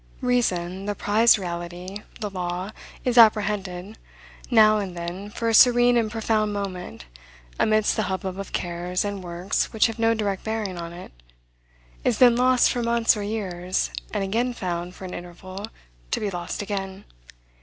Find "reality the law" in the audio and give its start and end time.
1.37-2.71